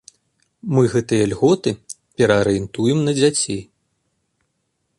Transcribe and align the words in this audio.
Мы 0.75 0.81
гэтыя 0.93 1.27
льготы 1.33 1.71
пераарыентуем 2.21 2.99
на 3.09 3.17
дзяцей. 3.19 3.61